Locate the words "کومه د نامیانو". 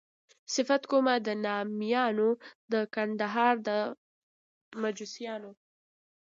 0.91-2.29